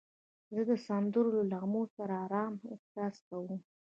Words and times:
زه 0.53 0.61
د 0.69 0.71
سندرو 0.85 1.29
له 1.37 1.43
نغمو 1.51 1.83
سره 1.95 2.13
آرام 2.25 2.53
احساس 2.73 3.15
کوم. 3.27 3.57